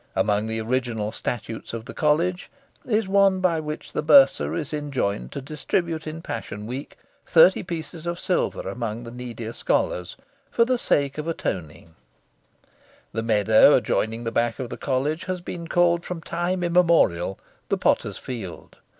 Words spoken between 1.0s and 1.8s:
statutes